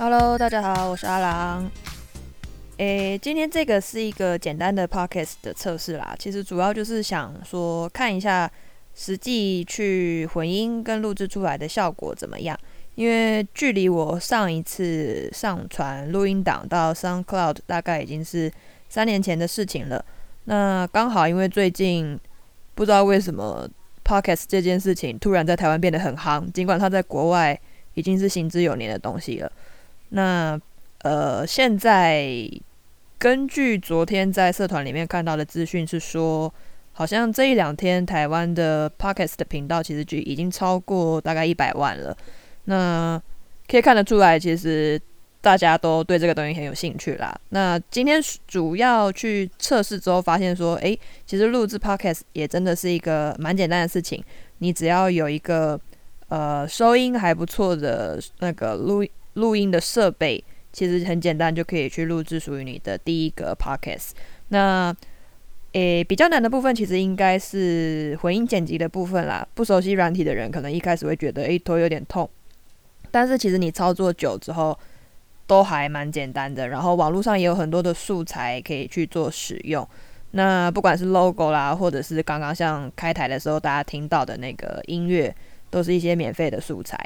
[0.00, 1.68] Hello，大家好，我是阿郎。
[2.76, 6.14] 诶，今天这个是一个简单的 Podcast 的测试啦。
[6.16, 8.48] 其实主要就是想说看一下
[8.94, 12.56] 实际去混音跟录制出来的效果怎么样。
[12.94, 18.48] 因为距离我上一次上传录音档到 SoundCloud 大概已经是
[18.88, 20.04] 三年前的事情了。
[20.44, 22.16] 那刚好因为最近
[22.76, 23.68] 不知道为什么
[24.04, 27.60] Podcast 这件事情突然在台湾变得很夯，尽管它在国外
[27.94, 29.50] 已经是行之有年的东西了。
[30.10, 30.60] 那
[31.02, 32.26] 呃，现在
[33.18, 36.52] 根据昨天在社团里面看到的资讯是说，
[36.92, 42.16] 好像这一两天台湾的 Podcast 的频道其实就已经超过大概一百万了。
[42.64, 43.20] 那
[43.68, 45.00] 可以看得出来，其实
[45.40, 47.38] 大家都对这个东西很有兴趣啦。
[47.50, 54.22] 那今天主要去测试之后，发现说，诶，其实录制 Podcast 也真的是一个蛮简单的事情。
[54.58, 55.80] 你只要有一个
[56.28, 59.04] 呃收音还不错的那个录。
[59.34, 64.10] 录音的设备其实很简单，就可以去录制属于你的第一个 podcast。
[64.48, 64.94] 那
[65.72, 69.46] 诶，比较难的部分其实应该是混音剪辑的部分啦。
[69.54, 72.28] 不熟悉软体的人，可能一开始会觉得诶头有点痛，
[73.10, 74.76] 但是其实你操作久之后
[75.46, 76.68] 都还蛮简单的。
[76.68, 79.86] 然后网络上也有很多的素材可以去做使用。
[80.30, 85.34] 那不管是 logo 啦，或者是刚刚像开台的时候大家听到的那个音乐，
[85.70, 86.98] 都是一些免费的素材。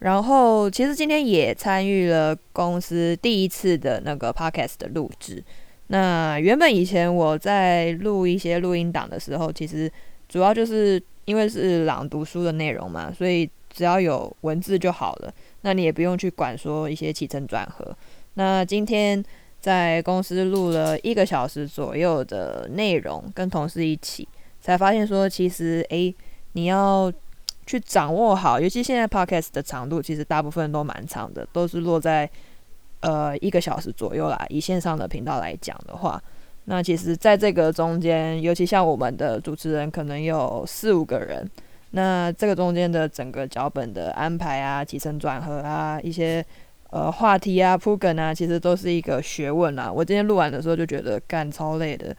[0.00, 5.42] 然后，其实今天也参与了公司第一次的那个 podcast 的录制。
[5.86, 9.90] 那原本以前我在录一些录音档的时候，其实
[10.28, 15.32] 主要就是因为是朗读书的内容嘛，所以只要有文字就好了。
[15.62, 17.96] 那你也不用去管说一些起承转合。
[18.34, 19.24] 那今天
[19.60, 24.28] 在公司录了一个小时左右的内容，跟同事一起，
[24.60, 26.14] 才发现说，其实诶，
[26.52, 27.10] 你要。
[27.66, 32.30] 去掌握好，尤其现在 podcast 的长度其实大部分都蛮长的，都是落在
[33.00, 34.46] 呃一个小时左右啦。
[34.50, 36.22] 以线上的频道来讲的话，
[36.66, 41.44] 那其实在这个中间，尤其像我们的主持人可能有四五个人，
[41.90, 46.44] 那这个中间的整个脚本的安排啊、起承转合啊、一些
[46.90, 49.90] 呃话题啊、铺梗啊，其实都是一个学问啦。
[49.92, 52.16] 我今天录完的时候就觉得干超累的，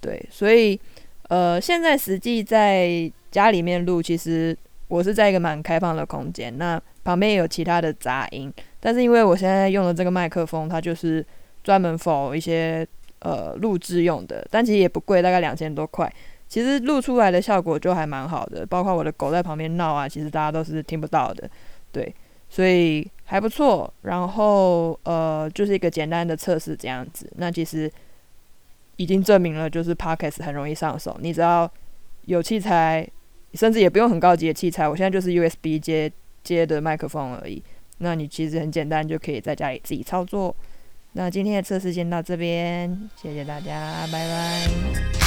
[0.00, 0.80] 对，所以
[1.28, 4.56] 呃现在实际在家里面录，其实。
[4.90, 11.24] 我是在一个蛮开放的空间，那旁边也有其他的杂音，但是因为我现在用的这个麦克风，它就是
[11.62, 12.84] 专门 for 一些
[13.20, 16.12] 呃录制用的，但其实也不贵，大概两千多块，
[16.48, 21.48] 其实录出来的效果就还蛮好的，包括我的狗在旁边闹啊，其实大家都是听不到的，
[21.92, 22.12] 对，
[22.48, 23.90] 所以还不错。
[24.02, 27.88] 然后呃，就是一个简单的测试这样子，那其实
[28.96, 31.70] 已经证明了，就是 podcast 很容易上手，你只要
[32.24, 33.08] 有器材。
[33.54, 36.10] 甚至也不用很高级的器材，我现在就是 USB 接
[36.42, 37.62] 接的麦克风而已。
[37.98, 40.54] 那你其实很简单，就可以在家里自己操作。
[41.12, 45.19] 那今天的测试先到这边，谢谢大家，拜拜。